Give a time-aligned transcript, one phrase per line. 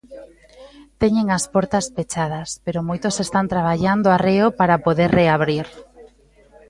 [1.01, 5.65] Teñen as portas pechadas, pero moitos están traballando a reo para poder reabrir.